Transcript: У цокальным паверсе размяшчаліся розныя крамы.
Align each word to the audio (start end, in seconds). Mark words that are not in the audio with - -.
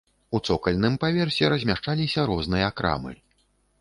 У 0.37 0.39
цокальным 0.53 0.95
паверсе 1.03 1.51
размяшчаліся 1.55 2.25
розныя 2.33 2.67
крамы. 2.83 3.13